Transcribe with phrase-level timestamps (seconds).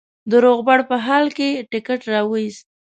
[0.29, 2.63] د روغبړ په حال کې ټکټ را وایست.